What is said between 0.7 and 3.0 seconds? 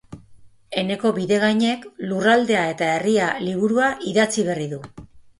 Eneko Bidegainek Lurraldea eta